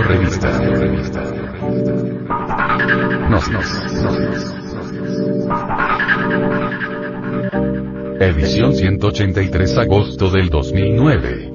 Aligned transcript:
Radio 0.00 0.18
Revista. 0.18 0.50
Nos, 3.28 3.50
nos, 3.50 3.92
nos. 4.02 4.54
Edición 8.20 8.74
183 8.74 9.78
agosto 9.78 10.30
del 10.30 10.48
2009. 10.48 11.52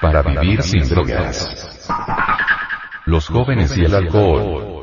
Para 0.00 0.22
vivir 0.22 0.62
sin 0.62 0.88
drogas. 0.88 1.86
Los 3.04 3.28
jóvenes 3.28 3.76
y 3.76 3.84
el 3.84 3.94
alcohol. 3.94 4.77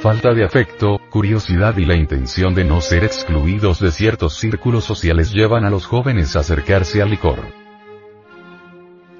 Falta 0.00 0.32
de 0.32 0.44
afecto, 0.44 1.00
curiosidad 1.10 1.76
y 1.76 1.84
la 1.84 1.96
intención 1.96 2.54
de 2.54 2.64
no 2.64 2.80
ser 2.80 3.02
excluidos 3.02 3.80
de 3.80 3.90
ciertos 3.90 4.34
círculos 4.38 4.84
sociales 4.84 5.32
llevan 5.32 5.64
a 5.64 5.70
los 5.70 5.86
jóvenes 5.86 6.36
a 6.36 6.40
acercarse 6.40 7.02
al 7.02 7.10
licor. 7.10 7.40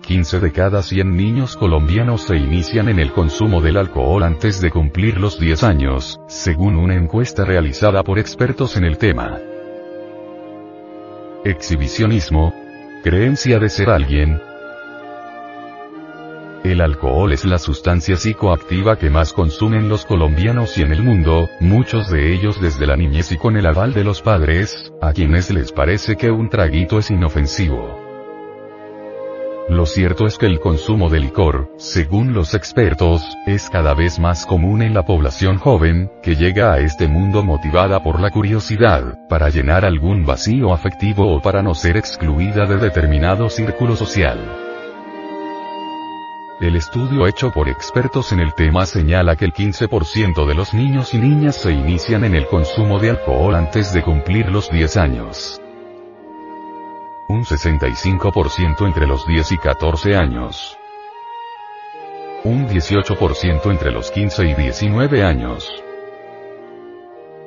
15 0.02 0.38
de 0.38 0.52
cada 0.52 0.82
100 0.82 1.16
niños 1.16 1.56
colombianos 1.56 2.22
se 2.22 2.36
inician 2.36 2.88
en 2.88 3.00
el 3.00 3.12
consumo 3.12 3.60
del 3.60 3.76
alcohol 3.76 4.22
antes 4.22 4.60
de 4.60 4.70
cumplir 4.70 5.18
los 5.18 5.40
10 5.40 5.64
años, 5.64 6.20
según 6.28 6.76
una 6.76 6.94
encuesta 6.94 7.44
realizada 7.44 8.04
por 8.04 8.20
expertos 8.20 8.76
en 8.76 8.84
el 8.84 8.98
tema. 8.98 9.40
Exhibicionismo. 11.44 12.52
Creencia 13.04 13.58
de 13.58 13.68
ser 13.68 13.90
alguien, 13.90 14.40
el 16.64 16.80
alcohol 16.80 17.32
es 17.32 17.44
la 17.44 17.58
sustancia 17.58 18.16
psicoactiva 18.16 18.98
que 18.98 19.08
más 19.08 19.32
consumen 19.32 19.88
los 19.88 20.04
colombianos 20.04 20.76
y 20.76 20.82
en 20.82 20.92
el 20.92 21.02
mundo, 21.02 21.48
muchos 21.60 22.10
de 22.10 22.34
ellos 22.34 22.60
desde 22.60 22.86
la 22.86 22.96
niñez 22.96 23.30
y 23.32 23.38
con 23.38 23.56
el 23.56 23.66
aval 23.66 23.94
de 23.94 24.04
los 24.04 24.20
padres, 24.20 24.92
a 25.00 25.12
quienes 25.12 25.50
les 25.50 25.70
parece 25.72 26.16
que 26.16 26.30
un 26.30 26.50
traguito 26.50 26.98
es 26.98 27.10
inofensivo. 27.10 28.07
Lo 29.68 29.84
cierto 29.84 30.26
es 30.26 30.38
que 30.38 30.46
el 30.46 30.60
consumo 30.60 31.10
de 31.10 31.20
licor, 31.20 31.70
según 31.76 32.32
los 32.32 32.54
expertos, 32.54 33.22
es 33.46 33.68
cada 33.68 33.92
vez 33.92 34.18
más 34.18 34.46
común 34.46 34.80
en 34.80 34.94
la 34.94 35.04
población 35.04 35.58
joven, 35.58 36.10
que 36.22 36.36
llega 36.36 36.72
a 36.72 36.78
este 36.78 37.06
mundo 37.06 37.44
motivada 37.44 38.02
por 38.02 38.18
la 38.18 38.30
curiosidad, 38.30 39.18
para 39.28 39.50
llenar 39.50 39.84
algún 39.84 40.24
vacío 40.24 40.72
afectivo 40.72 41.34
o 41.34 41.42
para 41.42 41.62
no 41.62 41.74
ser 41.74 41.98
excluida 41.98 42.64
de 42.64 42.78
determinado 42.78 43.50
círculo 43.50 43.94
social. 43.94 44.38
El 46.62 46.74
estudio 46.74 47.26
hecho 47.26 47.52
por 47.52 47.68
expertos 47.68 48.32
en 48.32 48.40
el 48.40 48.54
tema 48.54 48.86
señala 48.86 49.36
que 49.36 49.44
el 49.44 49.52
15% 49.52 50.46
de 50.46 50.54
los 50.54 50.72
niños 50.72 51.12
y 51.12 51.18
niñas 51.18 51.56
se 51.56 51.72
inician 51.72 52.24
en 52.24 52.34
el 52.34 52.46
consumo 52.46 52.98
de 52.98 53.10
alcohol 53.10 53.54
antes 53.54 53.92
de 53.92 54.02
cumplir 54.02 54.50
los 54.50 54.70
10 54.70 54.96
años. 54.96 55.60
Un 57.30 57.44
65% 57.44 58.86
entre 58.86 59.06
los 59.06 59.26
10 59.26 59.52
y 59.52 59.58
14 59.58 60.16
años. 60.16 60.78
Un 62.42 62.66
18% 62.66 63.70
entre 63.70 63.92
los 63.92 64.10
15 64.10 64.46
y 64.46 64.54
19 64.54 65.22
años. 65.22 65.70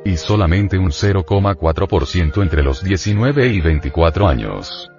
Y 0.06 0.18
solamente 0.18 0.78
un 0.78 0.92
0,4% 0.92 2.44
entre 2.44 2.62
los 2.62 2.84
19 2.84 3.48
y 3.48 3.60
24 3.60 4.28
años. 4.28 4.92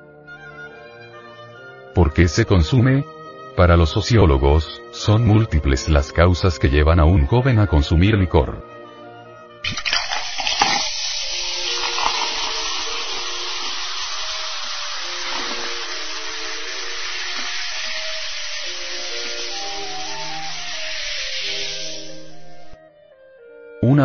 ¿Por 1.95 2.13
qué 2.13 2.27
se 2.27 2.45
consume? 2.45 3.05
Para 3.57 3.77
los 3.77 3.91
sociólogos, 3.91 4.83
son 4.91 5.25
múltiples 5.25 5.89
las 5.89 6.13
causas 6.13 6.59
que 6.59 6.71
llevan 6.71 6.99
a 6.99 7.05
un 7.05 7.27
joven 7.27 7.61
a 7.61 7.69
consumir 7.69 8.17
licor. 8.17 8.72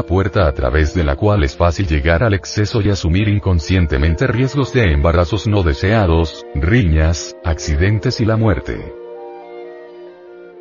Puerta 0.08 0.48
a 0.48 0.54
través 0.54 0.96
de 0.96 1.04
la 1.04 1.16
cual 1.16 1.44
es 1.44 1.56
fácil 1.56 1.86
llegar 1.86 2.24
al 2.24 2.34
exceso 2.34 2.82
y 2.82 2.90
asumir 2.90 3.28
inconscientemente 3.28 4.26
riesgos 4.26 4.74
de 4.74 4.92
embarazos 4.92 5.46
no 5.46 5.62
deseados, 5.62 6.44
riñas, 6.56 7.36
accidentes 7.44 8.20
y 8.20 8.26
la 8.26 8.38
muerte. 8.38 9.07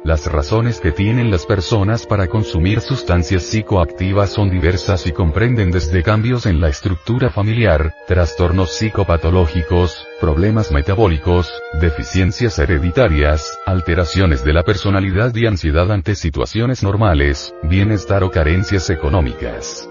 Las 0.04 0.30
razones 0.30 0.78
que 0.78 0.92
tienen 0.92 1.32
las 1.32 1.46
personas 1.46 2.06
para 2.06 2.28
consumir 2.28 2.80
sustancias 2.80 3.42
psicoactivas 3.42 4.30
son 4.30 4.50
diversas 4.50 5.06
y 5.06 5.12
comprenden 5.12 5.72
desde 5.72 6.04
cambios 6.04 6.46
en 6.46 6.60
la 6.60 6.68
estructura 6.68 7.28
familiar, 7.30 7.92
trastornos 8.06 8.70
psicopatológicos, 8.70 10.06
problemas 10.20 10.70
metabólicos, 10.70 11.52
deficiencias 11.80 12.58
hereditarias, 12.58 13.58
alteraciones 13.66 14.44
de 14.44 14.52
la 14.52 14.62
personalidad 14.62 15.34
y 15.34 15.46
ansiedad 15.46 15.90
ante 15.90 16.14
situaciones 16.14 16.84
normales, 16.84 17.52
bienestar 17.64 18.22
o 18.22 18.30
carencias 18.30 18.90
económicas. 18.90 19.88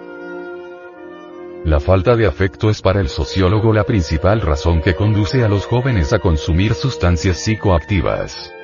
La 1.66 1.82
falta 1.82 2.16
de 2.16 2.28
afecto 2.28 2.70
es 2.70 2.82
para 2.82 3.02
el 3.02 3.10
sociólogo 3.10 3.74
la 3.74 3.84
principal 3.84 4.40
razón 4.40 4.82
que 4.82 4.96
conduce 4.96 5.44
a 5.44 5.50
los 5.50 5.66
jóvenes 5.66 6.14
a 6.14 6.20
consumir 6.20 6.74
sustancias 6.74 7.40
psicoactivas. 7.40 8.55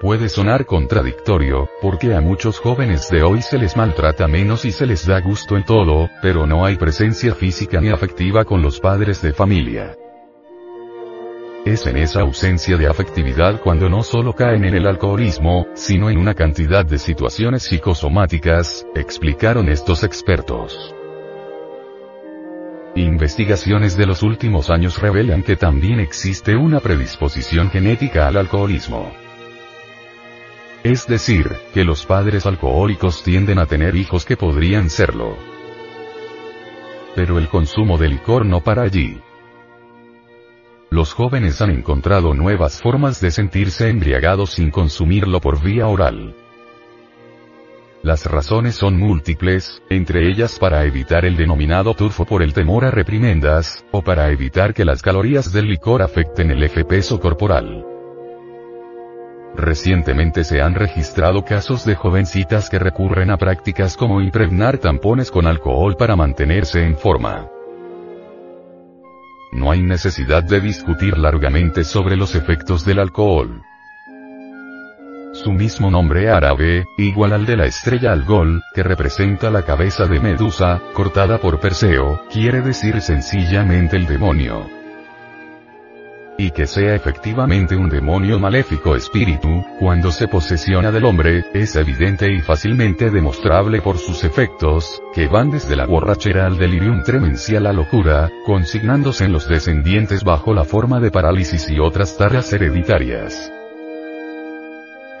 Puede 0.00 0.30
sonar 0.30 0.64
contradictorio, 0.64 1.68
porque 1.82 2.14
a 2.14 2.22
muchos 2.22 2.58
jóvenes 2.58 3.10
de 3.10 3.22
hoy 3.22 3.42
se 3.42 3.58
les 3.58 3.76
maltrata 3.76 4.26
menos 4.26 4.64
y 4.64 4.72
se 4.72 4.86
les 4.86 5.06
da 5.06 5.20
gusto 5.20 5.58
en 5.58 5.64
todo, 5.64 6.08
pero 6.22 6.46
no 6.46 6.64
hay 6.64 6.76
presencia 6.76 7.34
física 7.34 7.82
ni 7.82 7.90
afectiva 7.90 8.46
con 8.46 8.62
los 8.62 8.80
padres 8.80 9.20
de 9.20 9.34
familia. 9.34 9.94
Es 11.66 11.86
en 11.86 11.98
esa 11.98 12.22
ausencia 12.22 12.78
de 12.78 12.86
afectividad 12.86 13.60
cuando 13.60 13.90
no 13.90 14.02
solo 14.02 14.32
caen 14.32 14.64
en 14.64 14.74
el 14.74 14.86
alcoholismo, 14.86 15.66
sino 15.74 16.08
en 16.08 16.16
una 16.16 16.32
cantidad 16.32 16.86
de 16.86 16.96
situaciones 16.96 17.64
psicosomáticas, 17.64 18.86
explicaron 18.94 19.68
estos 19.68 20.02
expertos. 20.02 20.94
Investigaciones 22.94 23.98
de 23.98 24.06
los 24.06 24.22
últimos 24.22 24.70
años 24.70 24.98
revelan 24.98 25.42
que 25.42 25.56
también 25.56 26.00
existe 26.00 26.56
una 26.56 26.80
predisposición 26.80 27.68
genética 27.68 28.28
al 28.28 28.38
alcoholismo. 28.38 29.12
Es 30.82 31.06
decir, 31.06 31.56
que 31.74 31.84
los 31.84 32.06
padres 32.06 32.46
alcohólicos 32.46 33.22
tienden 33.22 33.58
a 33.58 33.66
tener 33.66 33.96
hijos 33.96 34.24
que 34.24 34.38
podrían 34.38 34.88
serlo. 34.88 35.36
Pero 37.14 37.38
el 37.38 37.48
consumo 37.48 37.98
de 37.98 38.08
licor 38.08 38.46
no 38.46 38.60
para 38.60 38.82
allí. 38.82 39.20
Los 40.88 41.12
jóvenes 41.12 41.60
han 41.60 41.70
encontrado 41.70 42.32
nuevas 42.34 42.80
formas 42.80 43.20
de 43.20 43.30
sentirse 43.30 43.90
embriagados 43.90 44.52
sin 44.52 44.70
consumirlo 44.70 45.40
por 45.40 45.62
vía 45.62 45.86
oral. 45.86 46.34
Las 48.02 48.24
razones 48.24 48.74
son 48.74 48.98
múltiples, 48.98 49.82
entre 49.90 50.28
ellas 50.30 50.58
para 50.58 50.86
evitar 50.86 51.26
el 51.26 51.36
denominado 51.36 51.92
turfo 51.92 52.24
por 52.24 52.42
el 52.42 52.54
temor 52.54 52.86
a 52.86 52.90
reprimendas, 52.90 53.84
o 53.90 54.00
para 54.02 54.30
evitar 54.30 54.72
que 54.72 54.86
las 54.86 55.02
calorías 55.02 55.52
del 55.52 55.66
licor 55.66 56.00
afecten 56.00 56.50
el 56.50 56.62
eje 56.62 56.86
peso 56.86 57.20
corporal. 57.20 57.84
Recientemente 59.56 60.44
se 60.44 60.62
han 60.62 60.74
registrado 60.74 61.44
casos 61.44 61.84
de 61.84 61.96
jovencitas 61.96 62.70
que 62.70 62.78
recurren 62.78 63.30
a 63.30 63.36
prácticas 63.36 63.96
como 63.96 64.20
impregnar 64.20 64.78
tampones 64.78 65.30
con 65.30 65.46
alcohol 65.46 65.96
para 65.96 66.16
mantenerse 66.16 66.84
en 66.84 66.96
forma. 66.96 67.48
No 69.52 69.72
hay 69.72 69.82
necesidad 69.82 70.44
de 70.44 70.60
discutir 70.60 71.18
largamente 71.18 71.82
sobre 71.82 72.16
los 72.16 72.36
efectos 72.36 72.84
del 72.84 73.00
alcohol. 73.00 73.62
Su 75.32 75.52
mismo 75.52 75.90
nombre 75.90 76.30
árabe, 76.30 76.84
igual 76.98 77.32
al 77.32 77.46
de 77.46 77.56
la 77.56 77.66
estrella 77.66 78.12
Algol, 78.12 78.62
que 78.74 78.82
representa 78.82 79.50
la 79.50 79.62
cabeza 79.62 80.06
de 80.06 80.20
Medusa, 80.20 80.80
cortada 80.92 81.38
por 81.38 81.60
Perseo, 81.60 82.22
quiere 82.32 82.60
decir 82.60 83.00
sencillamente 83.00 83.96
el 83.96 84.06
demonio 84.06 84.79
y 86.40 86.52
que 86.52 86.66
sea 86.66 86.94
efectivamente 86.94 87.76
un 87.76 87.90
demonio 87.90 88.38
maléfico 88.38 88.96
espíritu, 88.96 89.62
cuando 89.78 90.10
se 90.10 90.26
posesiona 90.26 90.90
del 90.90 91.04
hombre, 91.04 91.44
es 91.52 91.76
evidente 91.76 92.32
y 92.32 92.40
fácilmente 92.40 93.10
demostrable 93.10 93.82
por 93.82 93.98
sus 93.98 94.24
efectos, 94.24 95.02
que 95.14 95.28
van 95.28 95.50
desde 95.50 95.76
la 95.76 95.84
borrachera 95.84 96.46
al 96.46 96.56
delirium 96.56 97.02
tremens 97.02 97.50
a 97.50 97.60
la 97.60 97.74
locura, 97.74 98.30
consignándose 98.46 99.26
en 99.26 99.32
los 99.32 99.48
descendientes 99.48 100.24
bajo 100.24 100.54
la 100.54 100.64
forma 100.64 100.98
de 100.98 101.10
parálisis 101.10 101.68
y 101.68 101.78
otras 101.78 102.16
tareas 102.16 102.50
hereditarias. 102.54 103.52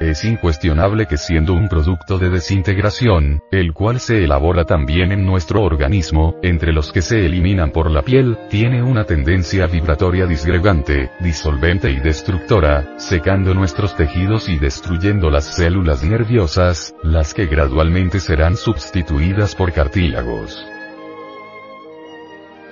Es 0.00 0.24
incuestionable 0.24 1.04
que 1.04 1.18
siendo 1.18 1.52
un 1.52 1.68
producto 1.68 2.16
de 2.16 2.30
desintegración, 2.30 3.42
el 3.50 3.74
cual 3.74 4.00
se 4.00 4.24
elabora 4.24 4.64
también 4.64 5.12
en 5.12 5.26
nuestro 5.26 5.62
organismo, 5.62 6.36
entre 6.42 6.72
los 6.72 6.90
que 6.90 7.02
se 7.02 7.26
eliminan 7.26 7.70
por 7.70 7.90
la 7.90 8.00
piel, 8.00 8.38
tiene 8.48 8.82
una 8.82 9.04
tendencia 9.04 9.66
vibratoria 9.66 10.24
disgregante, 10.24 11.10
disolvente 11.20 11.90
y 11.90 12.00
destructora, 12.00 12.98
secando 12.98 13.52
nuestros 13.52 13.94
tejidos 13.94 14.48
y 14.48 14.58
destruyendo 14.58 15.28
las 15.28 15.56
células 15.56 16.02
nerviosas, 16.02 16.94
las 17.02 17.34
que 17.34 17.44
gradualmente 17.44 18.20
serán 18.20 18.56
sustituidas 18.56 19.54
por 19.54 19.70
cartílagos. 19.70 20.66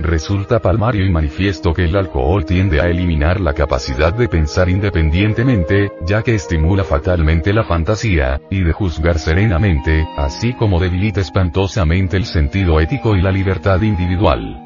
Resulta 0.01 0.61
palmario 0.61 1.05
y 1.05 1.11
manifiesto 1.11 1.75
que 1.75 1.85
el 1.85 1.97
alcohol 1.97 2.45
tiende 2.45 2.81
a 2.81 2.85
eliminar 2.85 3.41
la 3.41 3.53
capacidad 3.53 4.15
de 4.15 4.29
pensar 4.29 4.69
independientemente, 4.69 5.91
ya 6.07 6.23
que 6.23 6.37
estimula 6.37 6.85
fatalmente 6.85 7.53
la 7.53 7.65
fantasía, 7.65 8.41
y 8.49 8.63
de 8.63 8.73
juzgar 8.73 9.19
serenamente, 9.19 10.07
así 10.17 10.53
como 10.53 10.79
debilita 10.79 11.21
espantosamente 11.21 12.17
el 12.17 12.27
sentido 12.27 12.79
ético 12.79 13.17
y 13.17 13.23
la 13.23 13.33
libertad 13.33 13.83
individual. 13.83 14.65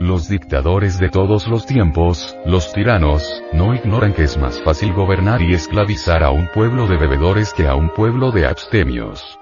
Los 0.00 0.28
dictadores 0.28 0.98
de 0.98 1.10
todos 1.10 1.46
los 1.46 1.66
tiempos, 1.66 2.38
los 2.46 2.72
tiranos, 2.72 3.42
no 3.52 3.74
ignoran 3.74 4.14
que 4.14 4.22
es 4.22 4.38
más 4.38 4.62
fácil 4.62 4.94
gobernar 4.94 5.42
y 5.42 5.52
esclavizar 5.52 6.22
a 6.22 6.30
un 6.30 6.48
pueblo 6.54 6.86
de 6.86 6.96
bebedores 6.96 7.52
que 7.52 7.66
a 7.66 7.74
un 7.74 7.90
pueblo 7.90 8.30
de 8.30 8.46
abstemios. 8.46 9.38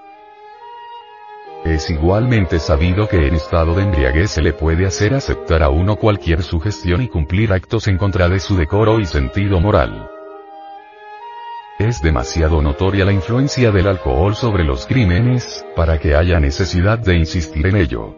Es 1.65 1.89
igualmente 1.89 2.59
sabido 2.59 3.07
que 3.07 3.27
en 3.27 3.35
estado 3.35 3.73
de 3.73 3.83
embriaguez 3.83 4.31
se 4.31 4.41
le 4.41 4.53
puede 4.53 4.85
hacer 4.85 5.13
aceptar 5.13 5.63
a 5.63 5.69
uno 5.69 5.95
cualquier 5.95 6.43
sugestión 6.43 7.01
y 7.01 7.07
cumplir 7.07 7.51
actos 7.51 7.87
en 7.87 7.97
contra 7.97 8.29
de 8.29 8.39
su 8.39 8.55
decoro 8.55 8.99
y 8.99 9.05
sentido 9.05 9.59
moral. 9.59 10.09
Es 11.79 12.01
demasiado 12.01 12.61
notoria 12.61 13.05
la 13.05 13.11
influencia 13.11 13.71
del 13.71 13.87
alcohol 13.87 14.35
sobre 14.35 14.63
los 14.63 14.87
crímenes, 14.87 15.65
para 15.75 15.99
que 15.99 16.15
haya 16.15 16.39
necesidad 16.39 16.97
de 16.97 17.15
insistir 17.15 17.67
en 17.67 17.75
ello. 17.75 18.15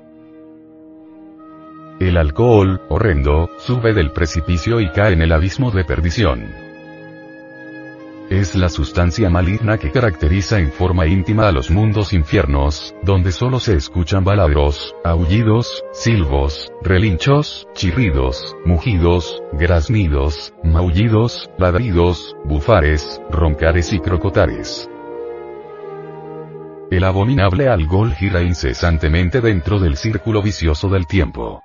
El 1.99 2.15
alcohol, 2.15 2.81
horrendo, 2.87 3.49
sube 3.57 3.93
del 3.93 4.11
precipicio 4.11 4.79
y 4.79 4.89
cae 4.91 5.13
en 5.13 5.21
el 5.21 5.33
abismo 5.33 5.71
de 5.71 5.83
perdición. 5.83 6.68
Es 8.29 8.53
la 8.53 8.69
sustancia 8.69 9.27
maligna 9.27 9.79
que 9.79 9.91
caracteriza 9.91 10.59
en 10.59 10.71
forma 10.71 11.07
íntima 11.07 11.47
a 11.47 11.51
los 11.51 11.71
mundos 11.71 12.13
infiernos, 12.13 12.93
donde 13.01 13.31
solo 13.31 13.59
se 13.59 13.75
escuchan 13.75 14.23
baladros, 14.23 14.93
aullidos, 15.03 15.83
silbos, 15.93 16.71
relinchos, 16.83 17.67
chirridos, 17.73 18.55
mugidos, 18.65 19.41
graznidos, 19.53 20.53
maullidos, 20.63 21.49
ladridos, 21.57 22.35
bufares, 22.45 23.19
roncares 23.31 23.93
y 23.93 23.99
crocotares. 23.99 24.87
El 26.91 27.05
abominable 27.05 27.67
algol 27.67 28.13
gira 28.13 28.43
incesantemente 28.43 29.41
dentro 29.41 29.79
del 29.79 29.97
círculo 29.97 30.43
vicioso 30.43 30.87
del 30.87 31.07
tiempo. 31.07 31.63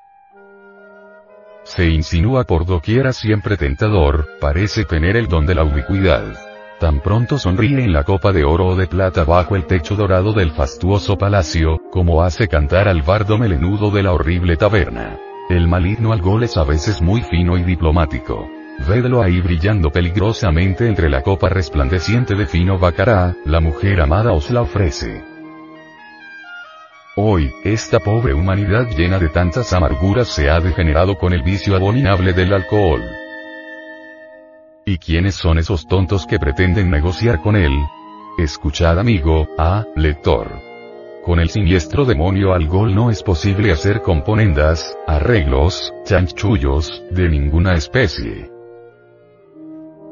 Se 1.64 1.90
insinúa 1.90 2.44
por 2.44 2.64
doquiera 2.64 3.12
siempre 3.12 3.58
tentador, 3.58 4.28
parece 4.40 4.86
tener 4.86 5.16
el 5.16 5.28
don 5.28 5.44
de 5.44 5.54
la 5.54 5.64
ubicuidad. 5.64 6.53
Tan 6.84 7.00
pronto 7.00 7.38
sonríe 7.38 7.82
en 7.82 7.94
la 7.94 8.04
copa 8.04 8.30
de 8.30 8.44
oro 8.44 8.66
o 8.66 8.76
de 8.76 8.86
plata 8.86 9.24
bajo 9.24 9.56
el 9.56 9.64
techo 9.64 9.96
dorado 9.96 10.34
del 10.34 10.50
fastuoso 10.50 11.16
palacio, 11.16 11.80
como 11.90 12.22
hace 12.22 12.46
cantar 12.46 12.88
al 12.88 13.00
bardo 13.00 13.38
melenudo 13.38 13.90
de 13.90 14.02
la 14.02 14.12
horrible 14.12 14.58
taberna. 14.58 15.18
El 15.48 15.66
maligno 15.66 16.12
algol 16.12 16.42
es 16.42 16.58
a 16.58 16.64
veces 16.64 17.00
muy 17.00 17.22
fino 17.22 17.56
y 17.56 17.62
diplomático. 17.62 18.50
Vedlo 18.86 19.22
ahí 19.22 19.40
brillando 19.40 19.88
peligrosamente 19.88 20.86
entre 20.86 21.08
la 21.08 21.22
copa 21.22 21.48
resplandeciente 21.48 22.34
de 22.34 22.44
fino 22.44 22.78
bacará, 22.78 23.34
la 23.46 23.60
mujer 23.60 24.02
amada 24.02 24.32
os 24.32 24.50
la 24.50 24.60
ofrece. 24.60 25.24
Hoy, 27.16 27.50
esta 27.64 27.98
pobre 27.98 28.34
humanidad 28.34 28.90
llena 28.90 29.18
de 29.18 29.30
tantas 29.30 29.72
amarguras 29.72 30.28
se 30.28 30.50
ha 30.50 30.60
degenerado 30.60 31.16
con 31.16 31.32
el 31.32 31.42
vicio 31.42 31.76
abominable 31.76 32.34
del 32.34 32.52
alcohol. 32.52 33.23
¿Y 34.86 34.98
quiénes 34.98 35.36
son 35.36 35.58
esos 35.58 35.86
tontos 35.86 36.26
que 36.26 36.38
pretenden 36.38 36.90
negociar 36.90 37.40
con 37.40 37.56
él? 37.56 37.72
Escuchad 38.36 38.98
amigo, 38.98 39.48
ah, 39.56 39.86
lector. 39.96 40.50
Con 41.24 41.40
el 41.40 41.48
siniestro 41.48 42.04
demonio 42.04 42.52
algol 42.52 42.94
no 42.94 43.10
es 43.10 43.22
posible 43.22 43.72
hacer 43.72 44.02
componendas, 44.02 44.94
arreglos, 45.06 45.90
chanchullos, 46.04 47.02
de 47.10 47.30
ninguna 47.30 47.76
especie. 47.76 48.50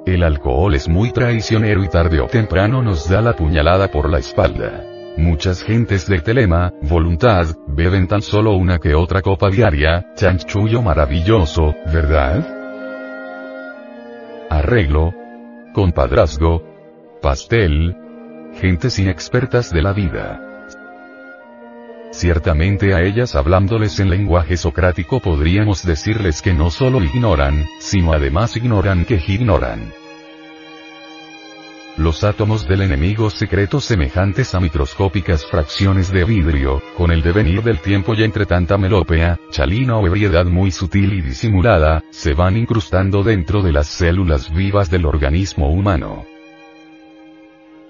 El 0.07 0.23
alcohol 0.23 0.75
es 0.75 0.89
muy 0.89 1.13
traicionero 1.13 1.85
y 1.85 1.89
tarde 1.89 2.21
o 2.21 2.27
temprano 2.27 2.81
nos 2.81 3.11
da 3.11 3.21
la 3.21 3.35
puñalada 3.35 3.89
por 3.89 4.09
la 4.09 4.21
espalda. 4.21 4.87
Muchas 5.19 5.63
gentes 5.63 6.09
de 6.09 6.21
telema, 6.21 6.73
voluntad, 6.81 7.47
beben 7.67 8.09
tan 8.09 8.23
solo 8.23 8.53
una 8.53 8.79
que 8.79 8.95
otra 8.95 9.21
copa 9.21 9.51
diaria, 9.51 10.15
chanchullo 10.15 10.81
maravilloso, 10.81 11.75
¿verdad? 11.93 12.62
Arreglo, 14.59 15.15
compadrazgo, 15.73 16.63
pastel, 17.23 17.97
gentes 18.61 18.99
inexpertas 18.99 19.73
de 19.73 19.83
la 19.83 19.93
vida. 19.93 20.41
Ciertamente 22.11 22.95
a 22.95 23.01
ellas 23.01 23.35
hablándoles 23.35 23.99
en 23.99 24.11
lenguaje 24.11 24.59
socrático 24.59 25.21
podríamos 25.21 25.85
decirles 25.87 26.43
que 26.43 26.53
no 26.53 26.71
solo 26.71 27.03
ignoran, 27.03 27.67
sino 27.81 28.13
además 28.13 28.55
ignoran 28.57 29.07
que 29.07 29.23
ignoran. 29.27 30.02
Los 31.99 32.25
átomos 32.25 32.67
del 32.67 32.81
enemigo 32.81 33.29
secretos 33.29 33.85
semejantes 33.85 34.55
a 34.55 34.61
microscópicas 34.61 35.45
fracciones 35.45 36.11
de 36.11 36.25
vidrio, 36.25 36.81
con 36.97 37.13
el 37.13 37.21
devenir 37.23 37.63
del 37.63 37.81
tiempo 37.81 38.15
y 38.15 38.23
entre 38.23 38.47
tanta 38.47 38.79
melopea, 38.79 39.39
chalina 39.51 39.99
o 39.99 40.07
ebriedad 40.07 40.47
muy 40.47 40.71
sutil 40.71 41.13
y 41.13 41.21
disimulada, 41.21 42.03
se 42.11 42.33
van 42.33 42.57
incrustando 42.57 43.23
dentro 43.23 43.61
de 43.61 43.73
las 43.73 43.89
células 43.89 44.51
vivas 44.55 44.91
del 44.91 45.05
organismo 45.05 45.71
humano. 45.71 46.25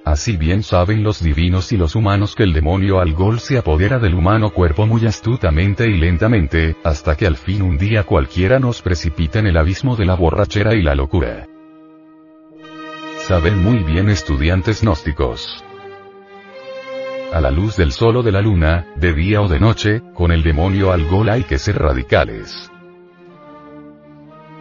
Así 0.04 0.36
bien 0.36 0.64
saben 0.64 1.04
los 1.04 1.22
divinos 1.22 1.70
y 1.70 1.76
los 1.76 1.94
humanos 1.94 2.34
que 2.34 2.42
el 2.42 2.52
demonio 2.52 2.98
algol 2.98 3.38
se 3.38 3.56
apodera 3.56 4.00
del 4.00 4.16
humano 4.16 4.50
cuerpo 4.50 4.84
muy 4.84 5.06
astutamente 5.06 5.86
y 5.86 5.96
lentamente, 5.96 6.74
hasta 6.82 7.16
que 7.16 7.28
al 7.28 7.36
fin 7.36 7.62
un 7.62 7.78
día 7.78 8.02
cualquiera 8.02 8.58
nos 8.58 8.82
precipita 8.82 9.38
en 9.38 9.46
el 9.46 9.56
abismo 9.56 9.94
de 9.94 10.06
la 10.06 10.16
borrachera 10.16 10.74
y 10.74 10.82
la 10.82 10.96
locura. 10.96 11.46
Saben 13.26 13.62
muy 13.62 13.84
bien 13.84 14.08
estudiantes 14.08 14.82
gnósticos. 14.82 15.64
A 17.32 17.40
la 17.40 17.52
luz 17.52 17.76
del 17.76 17.92
sol 17.92 18.16
o 18.16 18.22
de 18.24 18.32
la 18.32 18.42
luna, 18.42 18.84
de 18.96 19.14
día 19.14 19.40
o 19.40 19.46
de 19.46 19.60
noche, 19.60 20.02
con 20.12 20.32
el 20.32 20.42
demonio 20.42 20.90
al 20.90 21.06
gol 21.06 21.28
hay 21.28 21.44
que 21.44 21.56
ser 21.56 21.78
radicales. 21.78 22.68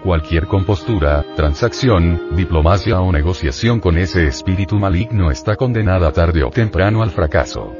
Cualquier 0.03 0.46
compostura, 0.46 1.25
transacción, 1.36 2.36
diplomacia 2.36 3.01
o 3.01 3.12
negociación 3.12 3.80
con 3.80 3.98
ese 3.98 4.27
espíritu 4.27 4.75
maligno 4.75 5.32
está 5.32 5.56
condenada 5.56 6.12
tarde 6.12 6.44
o 6.44 6.51
temprano 6.51 7.01
al 7.01 7.10
fracaso. 7.10 7.74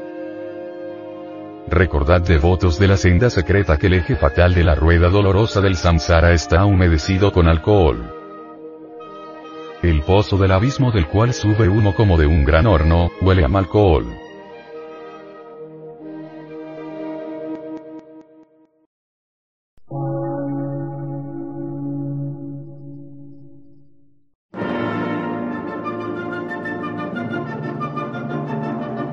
Recordad 1.68 2.22
devotos 2.22 2.80
de 2.80 2.88
la 2.88 2.96
senda 2.96 3.30
secreta 3.30 3.76
que 3.76 3.86
el 3.86 3.94
eje 3.94 4.16
fatal 4.16 4.52
de 4.52 4.64
la 4.64 4.74
rueda 4.74 5.08
dolorosa 5.10 5.60
del 5.60 5.76
samsara 5.76 6.32
está 6.32 6.64
humedecido 6.64 7.30
con 7.30 7.46
alcohol. 7.46 8.21
El 9.82 10.02
pozo 10.02 10.38
del 10.38 10.52
abismo 10.52 10.92
del 10.92 11.08
cual 11.08 11.34
sube 11.34 11.68
humo 11.68 11.92
como 11.96 12.16
de 12.16 12.24
un 12.24 12.44
gran 12.44 12.68
horno, 12.68 13.10
huele 13.20 13.42
a 13.42 13.46
alcohol. 13.46 14.06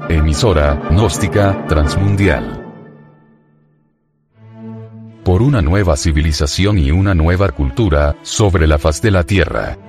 Emisora, 0.07 0.79
gnóstica, 0.91 1.65
transmundial. 1.65 2.63
Por 5.23 5.41
una 5.41 5.63
nueva 5.63 5.97
civilización 5.97 6.77
y 6.77 6.91
una 6.91 7.15
nueva 7.15 7.49
cultura, 7.49 8.17
sobre 8.21 8.67
la 8.67 8.77
faz 8.77 9.01
de 9.01 9.09
la 9.09 9.23
Tierra. 9.23 9.88